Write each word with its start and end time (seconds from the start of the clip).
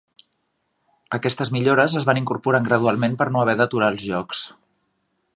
Aquestes 1.17 1.51
millores 1.57 1.97
es 2.01 2.07
van 2.09 2.19
incorporant 2.21 2.65
gradualment 2.69 3.17
per 3.19 3.27
no 3.35 3.43
haver 3.43 3.55
d'aturar 3.61 3.91
els 3.97 4.07
jocs. 4.07 4.41